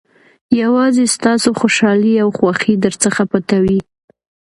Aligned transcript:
یوازې 0.61 1.05
ستاسو 1.15 1.49
خوشالۍ 1.59 2.13
او 2.23 2.29
خوښۍ 2.37 2.73
درڅخه 2.85 3.23
پټوي. 3.31 3.79